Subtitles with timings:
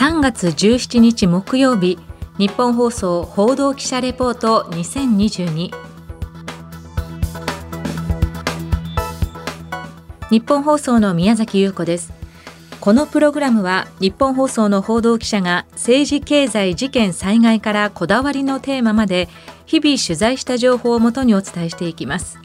[0.00, 1.98] 3月17日木曜日
[2.38, 5.70] 日本放送報道記者レポート2022
[10.30, 12.14] 日本放送の宮崎優子です。
[12.80, 19.28] このプログラムは日本放送の報道記者が政治経済事件災害からこだわりのテーマまで
[19.66, 22.38] 日々取材した情報をもとにお伝えしていきます。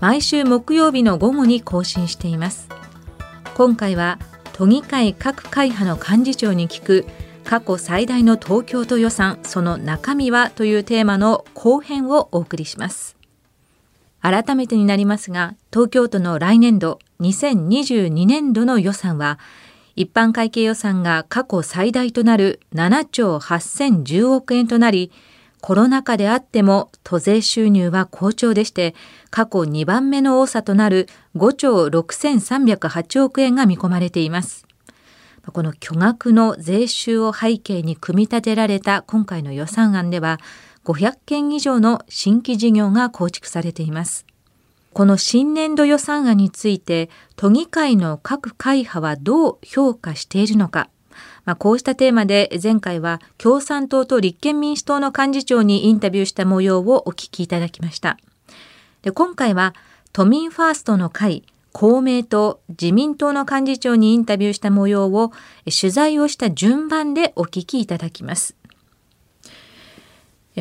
[0.00, 2.68] 毎週木曜日の午後に更新しています。
[3.54, 4.18] 今回は
[4.58, 7.06] 都議会各会派の幹事長に聞く
[7.44, 13.16] 過去最大の東京都予算その中身はというテーマの後編をお送りします。
[14.20, 19.38] 改めてになりますが東京都の来年度2022年度の予算は
[19.94, 25.12] 一般会計予算が過去最大となる7兆8010億円となり
[25.60, 28.94] コロナ禍であっても都税収入は好調でして
[29.30, 34.66] 過去2番目の多さとなる5兆6308億円が見込まれています。
[35.52, 40.38] この巨額の税収を背景に組み立てられた今回の予算案では
[40.84, 44.26] 500件以上の新規事業が構築されています。
[44.92, 50.90] この新年度予算案について都議会の各会派はどう評価しているのか
[51.48, 58.18] まあ、こうしたテーマで前回は共産党と立憲民主党の幹事長にインタビューした模様をお聞きいただきました。
[59.00, 59.74] で今回は
[60.12, 65.32] 都民ファーストの会公明党自民党の幹事長にインタビューした模様を
[65.64, 68.54] 取材をした順番でお聞きいただきます。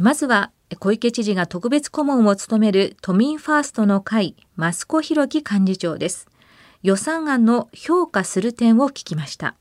[0.02, 6.30] まずは小池知事が特別顧問を務める都民ファーストの会益子弘樹幹事長です。
[6.82, 9.58] 予算案の評価する点を聞きました。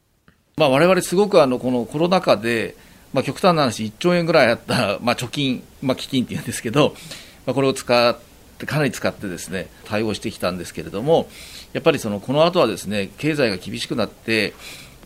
[0.59, 2.77] まあ、我々すごくあのこのコロナ禍で、
[3.12, 6.97] まあ、極端な話、1兆円ぐらいあった、 まあ、貯金、まあ、基金っていうんですけど、
[7.45, 8.19] まあ、これを使っ
[8.57, 11.29] て、かなり使ってですね対応してきたんですけれども、
[11.75, 14.55] やっぱりそのこの後はですね経済が厳しくなって、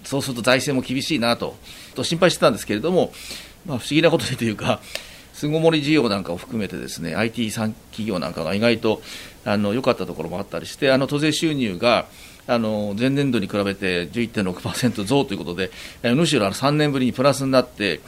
[0.05, 1.57] そうすると財政も厳しいなと
[1.97, 3.13] と心配してたんですけれども、
[3.67, 4.81] まあ、不思議なことでというか、
[5.41, 9.01] 巣ごもり需要なんかを含めてですね IT 産企業なんかが意外と
[9.47, 12.07] あの良かったところもあったりして、あの都税収入が
[12.47, 15.71] あの前年度に比べて11.6%増ということで、
[16.15, 18.01] むしろ3年ぶりにプラスになって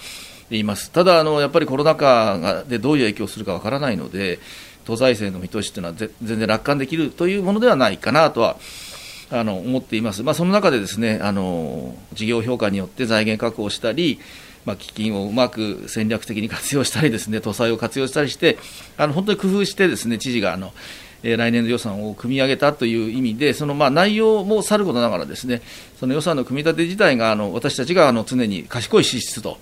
[0.51, 0.91] います。
[0.91, 4.39] ただあの、やっぱりコロナ禍がでどういう影響をするかわからないので、
[4.85, 8.59] 都財政の見通しというのは全然楽観できるというものではないかなとは
[9.31, 14.21] あの思っています、まあ、その中でですねあの事業評価によって財源確保したり、
[14.65, 18.59] まあ、基金をうまく戦略的に活用したりですね 都債を活用したりして
[18.97, 20.73] あの本当に工夫してですね知事があの
[21.25, 25.63] え来年度予算を組み上げたという意味で、そのまあ内容もさることながら、ですね
[26.01, 29.59] その予算の組み立て自体があの私たちがあの常に賢い支出と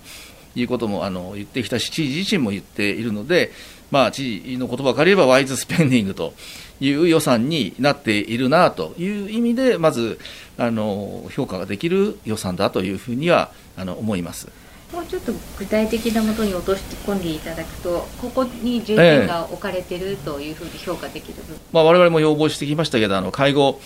[0.55, 3.51] いうこともあの言ってきたし、知事自身も言っているので、
[3.91, 6.33] まあ、知事の言葉を借りれば、ワイズスペンディングと
[6.79, 10.17] いう予算になっているなという意味で、まず
[10.57, 14.47] あの評価ができる予算だというふうにはあの思います。
[14.93, 23.79] もうちょっと具体的なもとに落とし込んでいただくと、ここに重点が置かれているというふうに評価できるええまあ、我々も要望してきましたけど、あの介護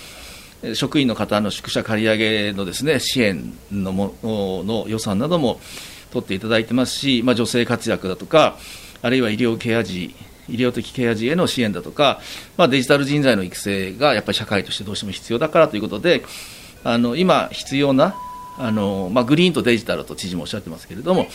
[0.73, 5.59] 職員の方の宿舎借り上げのですね支援のもの予算なども
[6.11, 8.57] 取っていただいてますし、まあ、女性活躍だとか、
[9.01, 10.15] あるいは医療ケア児、
[10.49, 12.19] 医療的ケア児への支援だとか、
[12.57, 16.23] まあ、デジタル人材の育成がやっぱり社会としてどうしても必要だからということで、
[16.83, 18.15] あの今、必要な
[18.57, 21.27] あのまあ、グリーンとデジタルと知事もおっしゃってますけれども、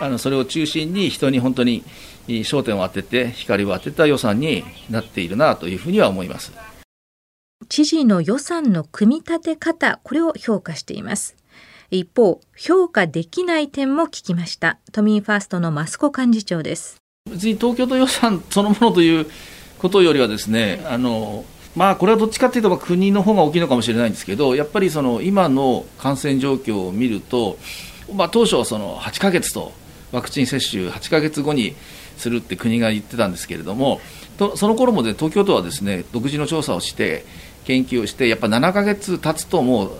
[0.00, 1.84] あのそれを中心に人に本当に
[2.26, 6.52] 焦点を当てて、光を当てた予算になっているなというふうには思います
[7.68, 11.36] 知事の予算の組み立て方、これを評価しています。
[11.90, 14.78] 一方、評価できない点も聞きました。
[14.92, 16.96] 都民ファーストの益子幹事長です。
[17.30, 19.26] 別に東京都予算そのものという
[19.78, 21.44] ことよりはですね、あの
[21.76, 27.58] まあ、これはどっちかというと国の方が大きいのかもしれないんですけど、やっぱりその今の感染状況を見ると、
[28.12, 29.72] まあ、当初は、その8ヶ月と
[30.12, 31.74] ワクチン接種8ヶ月後に
[32.16, 34.00] するって国が言ってたんですけれども、
[34.38, 37.24] とその頃もで東京都はですね独自の調査をして、
[37.64, 39.90] 研究をして、やっぱ7ヶ月経つともう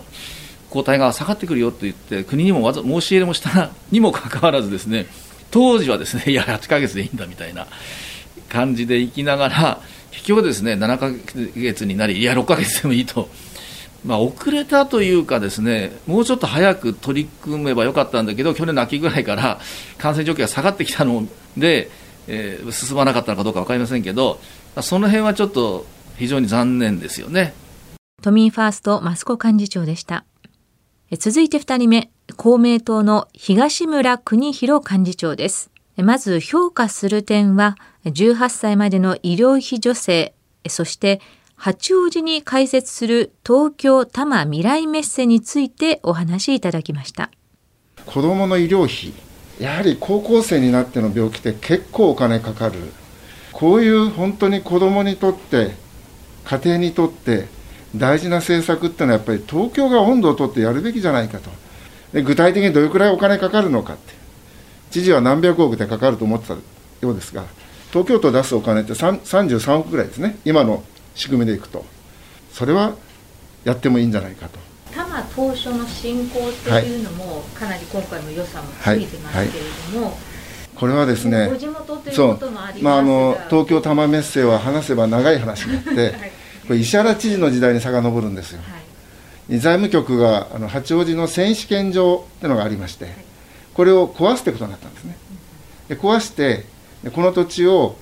[0.69, 5.07] 抗体が下がってくるよと言って、国にもわざ申し入れもしたにもかかわらず、ですね
[5.51, 7.67] 当時はですねいや、8ヶ月でいいんだみたいな
[8.49, 9.81] 感じでいきながら、
[10.15, 11.11] 結局ですね7か
[11.55, 13.29] 月になりいや6か月でもいいと。
[14.05, 19.59] まあ、遅れたというか、ですねもうちょっと早く取り組めばよかったんだけど、去年の秋ぐらいから
[19.97, 21.27] 感染状況が下がってきたの
[21.57, 21.89] で、
[22.27, 24.39] えー、進まなかったのかどうか分かりませんけど、
[24.81, 27.53] その辺はちょっと非常に残念ですよね
[28.21, 30.23] 都民ファースト、益子幹事長でした。
[31.17, 35.71] 続いて2人目、公明党の東村邦弘幹事長です。
[35.97, 40.33] まず評価する点は、18歳までの医療費助成、
[40.67, 41.21] そして
[41.55, 47.31] 八王子に開設する東京多摩未来メッセについてお話しいただきました。
[48.05, 49.13] 子どもの医療費
[49.59, 52.75] やはり高校生になっての病気って結構お金かかる。
[53.53, 55.71] こういう本当に子どもにとって
[56.43, 57.47] 家庭にとって
[57.95, 61.49] 大事な政策ってのはやっぱり東京が温度をとってやるべきじゃないかと。
[62.21, 64.24] 具体的にどれくらいお金かかるのかって。
[64.91, 66.59] 知事は何百億でかかると思ってたよ
[67.11, 67.45] うですが
[67.95, 70.37] 東京都出すお金って33億ぐらいですね。
[70.43, 70.83] 今の
[71.15, 71.85] 仕組みでいくと。
[72.51, 72.93] それは
[73.63, 74.59] やってもいいんじゃないかと。
[74.93, 80.11] 多摩当初の進行っていうのも、かなり今回も予算もついてますけれども、はい。
[80.11, 80.19] はい、
[80.75, 81.49] これはですね、
[82.11, 82.39] そう。
[82.81, 86.13] まあ、あの東京多摩メッセは話せば長い話があって、
[86.67, 88.59] これ石原知事の時代に遡るんですよ、
[89.47, 93.05] はい、財務局があの八王子の選手権場っていうのがありまして、
[93.75, 95.17] これを壊すってことになったんですね。
[95.89, 96.65] で壊して
[97.13, 97.95] この土地を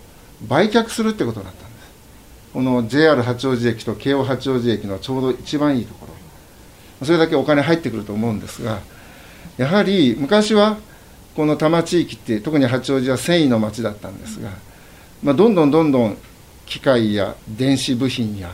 [0.48, 1.92] 売却するってことになったんです。
[2.54, 6.14] この JR 八王子駅と京王八王子駅のちょうど一番いいところ。
[7.06, 8.80] それだけお金入ってくると思うんですが、
[9.58, 10.78] やはり昔は
[11.36, 14.52] この多摩地域って、特に八王子は繊維の町だったんですが、
[15.24, 16.18] まあ、どんどんどんどん
[16.66, 18.52] 機械や電子部品や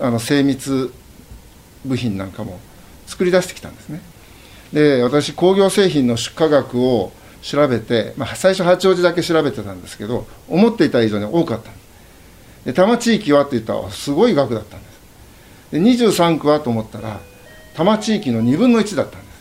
[0.00, 0.92] あの精密
[1.84, 2.58] 部品なんかも
[3.06, 4.00] 作り出してきたんですね。
[4.72, 11.70] で私工業製品の出荷額を調べて、まあ、最初八王子だけ調べてたんですけど思っていた以上に多かった。
[12.64, 14.92] で多摩地域はって言ったらすごい額だったんです。
[15.72, 17.20] で23区はと思ったら
[17.74, 19.32] 多摩地域の2分の1だったんです。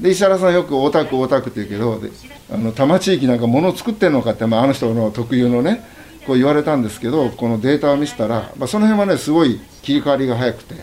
[0.00, 2.10] で石原さんよく大田区大田区って言うけどで
[2.50, 5.84] あの多摩地域なんか物を作ってんのかって、まあ、あの人の特有のね
[6.26, 10.74] こう言われたんですけどこのデータを見せたら、まあ、その辺はねすごい切り替わりが早くて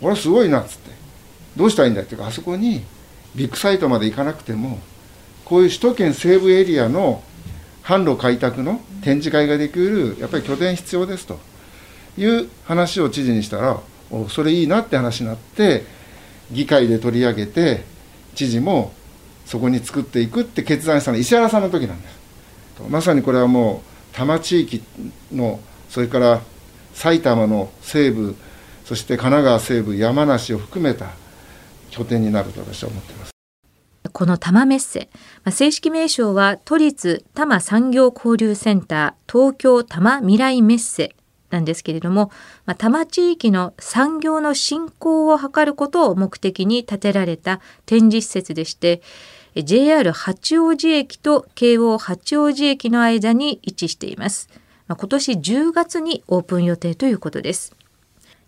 [0.00, 0.90] これすごいなっつって
[1.56, 2.84] どうしたらいいんだっていうかあそこに
[3.34, 4.78] ビッグサイトまで行かなくても
[5.44, 7.22] こういう首都圏西部エリアの
[7.82, 11.38] 販路開拓の展示会ができるやっぱり拠点必要ですと。
[12.18, 13.80] いう話を知事にしたら
[14.28, 15.84] それいいなって話になって
[16.50, 17.84] 議会で取り上げて
[18.34, 18.92] 知事も
[19.46, 21.16] そこに作っていくって決断したの。
[21.16, 22.20] は石原さんの時なんです。
[22.88, 24.82] まさにこれはもう多摩地域
[25.32, 26.40] のそれから
[26.94, 28.36] 埼玉の西部
[28.84, 31.10] そして神奈川西部山梨を含めた
[31.90, 33.30] 拠点になると私は思っています
[34.12, 35.08] この多摩メッセ、
[35.50, 41.14] 正式名称は都立多摩産業交流センター東京多摩未来メッセ
[41.50, 42.30] なんですけれども、
[42.64, 49.02] ま、多摩地域の産業の振興を図ることを目的に建てられた展示施設でして
[49.56, 54.48] JR 八王子駅と京王八王子駅の間に位置しています。
[54.86, 57.74] ま、今年10月にオープン予定ということです。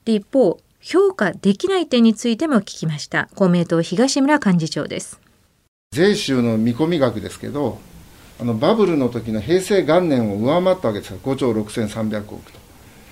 [0.05, 3.29] で一方評価できない点についても聞きました。
[3.37, 5.20] 公明党東村幹事長です。
[5.93, 7.79] 税収の見込み額ですけど
[8.40, 12.58] あのバブルの時の平成元年を上回ったわけです5兆6300億と。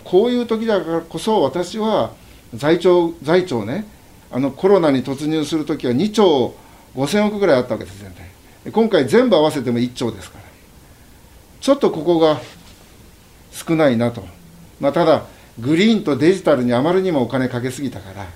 [0.02, 2.10] こういう時だからこそ私は
[2.54, 3.86] 財庁財庁ね
[4.32, 6.54] あのコロナに突入する時は2兆
[6.96, 8.72] 5000億ぐらいあったわけです全体。
[8.72, 10.44] 今回全部合わせても1兆ですから。
[11.60, 12.40] ちょっとここが
[13.52, 14.24] 少ないなと、
[14.80, 15.22] まあ、ただ
[15.60, 18.26] グリーンとデジタルにあまりにもお金かけすぎたから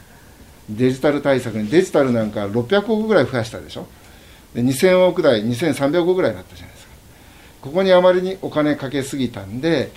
[0.69, 3.87] デジタル対策にデジタルなんか600億ぐらい増やしたでしょ？
[4.55, 6.93] で2000億台2300億ぐらいになったじゃないですか。
[7.63, 9.91] ここにあまりにお金かけすぎたんで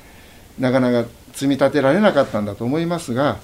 [0.57, 3.37] なかなか積み立てられなかったんだと思いますが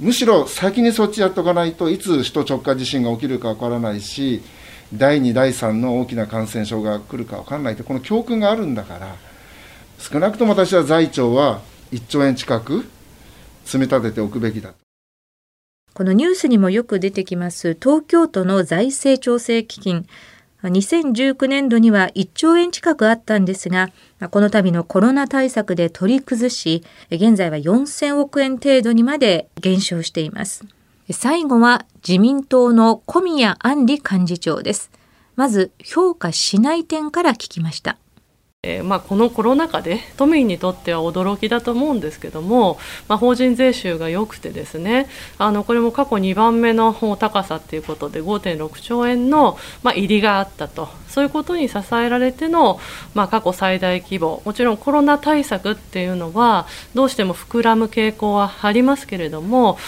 [0.00, 4.42] むしろ先にそっちやっとかないといつ首都直下地震が起きるかわからないし
[4.94, 9.16] 第2第3の大きな感染症が来るかわからないとこの教訓があるんだから
[9.98, 11.60] 少なくとも私は財庁は
[11.92, 12.88] 1兆円近く
[13.68, 14.72] 積み立てておくべきだ
[15.92, 20.06] このニュースにもよく出てきます東京都の財政調整基金。
[20.62, 23.90] 2019年度には1兆円近くあったんですが
[24.30, 30.64] この度のコロナ対策で取り崩し現在は4000億円程度にまで減少しています。
[31.10, 34.90] 最後は自民党の小宮安里幹事長です。
[35.36, 37.98] まず評価しない点から聞きました。
[38.64, 45.06] えー、まあ、このコロナ禍で都民にとっては驚きだと思うんですけども、まあ、法人税収が良くてですね
[45.38, 50.88] あのこれも過去2番目の高さということで5.6兆円の、まあ、入りがあったと。
[51.08, 52.78] そういうことに支えられての、
[53.14, 54.42] まあ、過去最大規模。
[54.44, 59.78] もちろんコロナ対策っていうのはどうしても膨らむ傾向はありますけれども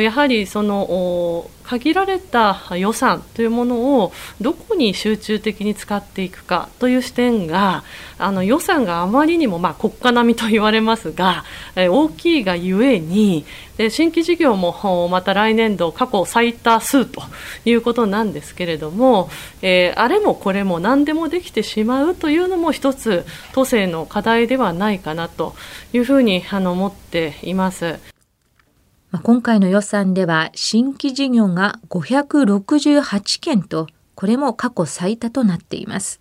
[0.00, 7.84] やはりその限られた予算というものをどこに集中的に使っていくかという視点が
[8.18, 11.44] あの予算があまりにも、まあ、国家並みと言われますが、
[11.74, 13.44] え大きいがゆえに
[13.76, 17.22] で新規事業もまた来年度過去最多数と
[17.64, 19.30] いうことなんですけれども、
[19.62, 25.54] えー、あれもこれも何でもできてしまうというのも一つ都政の課題ではないかなと
[25.92, 28.13] いうふうにあの思っています。
[29.22, 36.20] 今回の予算では新規事業が568件とこれも過去最多となっています。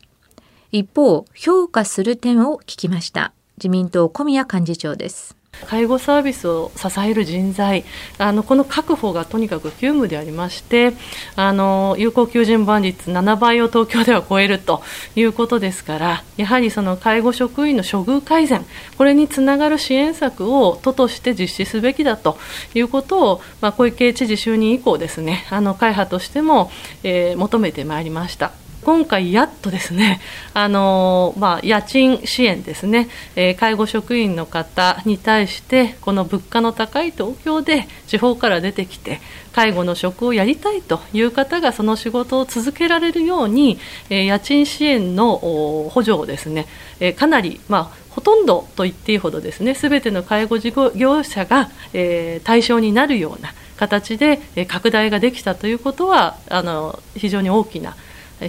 [0.72, 3.34] 一方評価する点を聞きました。
[3.58, 5.36] 自民党小宮幹事長です。
[5.65, 7.86] 介護サービスを支える人材
[8.17, 10.93] あのこの確保がとにかく急務でありまして
[11.36, 14.81] あの有効求人倍率7倍を東京では超えると
[15.15, 18.65] いうことですからやはりその介護職員の処遇改善
[18.98, 22.38] これにつながる支援策を都として実施すべきだと
[22.74, 26.72] いうことを、まあ、小池知事就任以降ですねあの会派としても、
[27.03, 28.62] えー、求めてまいりました。
[28.84, 30.22] 今回やっとですね、
[30.54, 39.22] あのまあ、家賃支援ですね、えー、介護職員の方に対して、この物価の高い東京で地方から出てきて、
[39.54, 46.68] 介護の職をやりたいという方がその仕事を続けられるように、えー、家賃支援の補助をですね、
[47.00, 57.96] えー、かなり、まあ、ほとんどと言っていいほどですね、すべての介護事業者が、えー、対象になるような形で、え拡大ができたということは、あの非常に大きな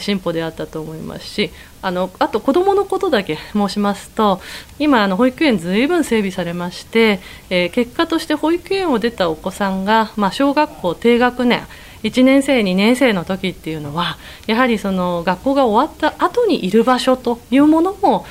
[0.01, 1.51] 進歩であったと思いますし
[1.83, 4.41] あのあと子どものことだけ 申しますと
[4.79, 7.21] 今あの保育園ずいぶん整備されまして、
[7.51, 11.67] えー、結果として保育園を出たお子さんが、まあ、小学校低学年
[12.05, 18.27] 1年生、2年生の時っていうのはやはりその学校が終わった後にいる場所というものも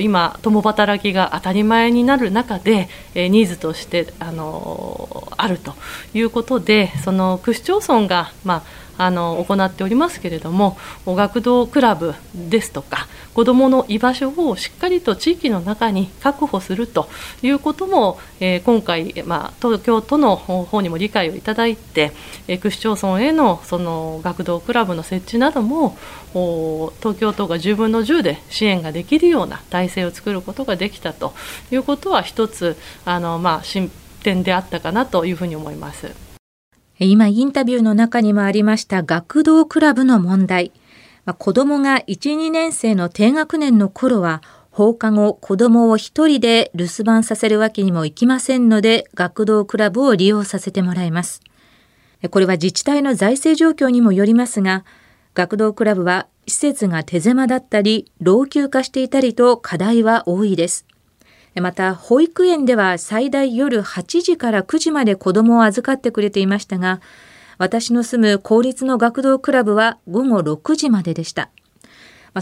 [0.00, 5.74] 今、共働きが当たり前になる中でニーズとしてあのあると
[6.14, 10.76] いうことでその区市町村が、まああの行っておりますけれども
[11.06, 17.06] 学童クラブですとか子どもの居場所をしっかりと地域の中に確保すると
[17.42, 22.12] いうことも、えー、今回、まあ、東京都の方にも理解をいただいて、
[22.48, 25.98] え、区市町村へのその学童クラブの設置なども
[26.32, 31.34] 東京都が10分の10で支援ができるような体制を作ることができたと
[31.70, 33.90] いうことは一つあの、まあ、進
[34.22, 36.25] 展であったかなというふうに思います。
[36.98, 40.72] 今インタビューの中にもありました学童クラブの問題。
[41.26, 51.42] まあ、子供が1、2年生の低学年の頃は放課後子供を一人で留守番させるわけにもいきませんので学童クラブを利用させてもらいます。
[52.30, 54.84] これは自治体の財政状況にもよりますが、
[55.34, 60.86] 学童クラブは施設が手狭だったり老朽化していたりと課題は多いです。
[61.60, 67.00] また保育園では最大夜8時から9時まで子供を預かってくれていましたが
[67.58, 71.50] 私の住む公立の学童クラブは午後6時まででした。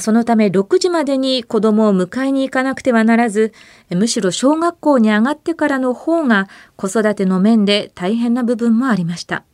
[0.01, 3.53] そのため6時までに子供を迎えに行かなくてはならず、
[3.91, 9.45] むしろ小学校に上がってからの方が子育ての面で大変な部分もありました。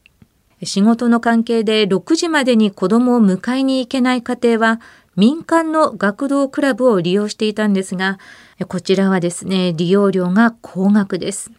[0.62, 4.80] 仕事の関係で6時までに子供を迎えに行けない家庭は
[5.16, 8.18] 民間の学童クラブを利用していたんですが、
[8.68, 11.50] こちらはですね、利用料が高額です。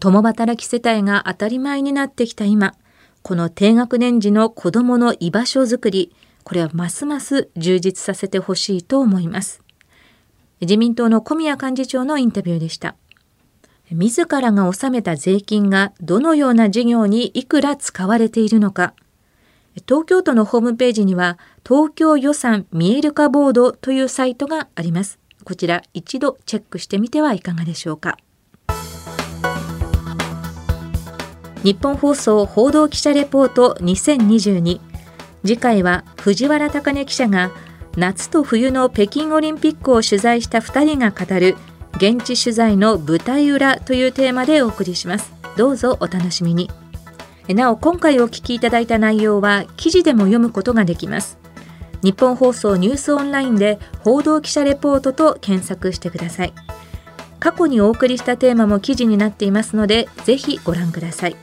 [0.00, 2.74] 共働き世帯が当たり前になってきた今、
[3.22, 6.12] この低学年児の子供の居場所づくり、
[6.42, 9.62] これはますます充実させてほしいと思います。
[10.60, 12.96] 自民党の小宮幹事長のインタビューでした。
[13.90, 18.94] 自らが納めた税金がどのような事業にいくら使われているのか、
[19.86, 25.18] 東京都のホームページには東京予算見える化ボードというサイトがあります。
[25.44, 28.16] こちら一度チェックしてみてはいかがでしょうか。
[31.62, 34.80] 日本放送報道記者レポート2022
[35.44, 37.50] 次回は藤原貴音記者が
[37.96, 41.56] 夏と冬の北京オリンピックを取材した2人が語る
[41.96, 45.32] 現地取材の舞台裏というテーマでお送りします。
[45.56, 46.70] どうぞお楽しみに。
[47.48, 51.38] なお今回お聞きいただいた内容は記事でも読むことができます。
[52.02, 56.52] 日本放送ニュースオンラインで報道記者レポートと検索してください。
[57.40, 61.36] 過去にお送りしたテーマも記事になっていますのでぜひご覧ください。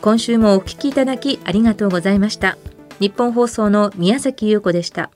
[0.00, 2.56] 今週もお聞きいただきありがとうございました。
[3.00, 5.10] 日本放送の宮崎優子でした。